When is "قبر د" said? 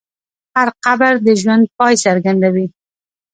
0.83-1.27